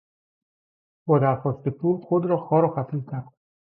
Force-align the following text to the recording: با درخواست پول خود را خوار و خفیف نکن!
با 1.07 1.19
درخواست 1.19 1.69
پول 1.69 1.97
خود 2.01 2.25
را 2.25 2.37
خوار 2.37 2.65
و 2.65 2.75
خفیف 2.75 3.13
نکن! 3.13 3.33